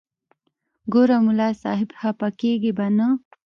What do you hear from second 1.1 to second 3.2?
ملا صاحب خپه کېږې به نه.